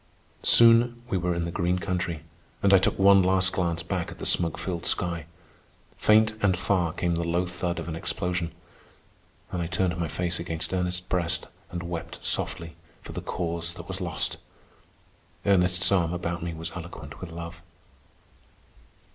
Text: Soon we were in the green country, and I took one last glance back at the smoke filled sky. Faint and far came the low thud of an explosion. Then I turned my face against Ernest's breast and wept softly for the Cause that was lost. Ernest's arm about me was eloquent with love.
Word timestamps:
Soon 0.41 1.03
we 1.09 1.17
were 1.19 1.35
in 1.35 1.45
the 1.45 1.51
green 1.51 1.77
country, 1.77 2.23
and 2.63 2.73
I 2.73 2.79
took 2.79 2.97
one 2.97 3.21
last 3.21 3.53
glance 3.53 3.83
back 3.83 4.09
at 4.09 4.17
the 4.17 4.25
smoke 4.25 4.57
filled 4.57 4.87
sky. 4.87 5.27
Faint 5.95 6.31
and 6.41 6.57
far 6.57 6.91
came 6.91 7.13
the 7.13 7.23
low 7.23 7.45
thud 7.45 7.77
of 7.77 7.87
an 7.87 7.95
explosion. 7.95 8.51
Then 9.51 9.61
I 9.61 9.67
turned 9.67 9.95
my 9.99 10.07
face 10.07 10.39
against 10.39 10.73
Ernest's 10.73 11.01
breast 11.01 11.45
and 11.69 11.83
wept 11.83 12.17
softly 12.25 12.75
for 13.03 13.11
the 13.11 13.21
Cause 13.21 13.75
that 13.75 13.87
was 13.87 14.01
lost. 14.01 14.37
Ernest's 15.45 15.91
arm 15.91 16.13
about 16.13 16.41
me 16.41 16.55
was 16.55 16.71
eloquent 16.71 17.21
with 17.21 17.31
love. 17.31 17.61